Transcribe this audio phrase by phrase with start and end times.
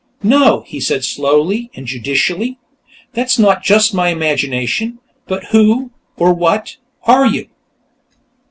[0.23, 2.57] "No," he said, slowly and judicially.
[3.13, 4.97] "That's not just my imagination.
[5.27, 7.49] But who or what are you?"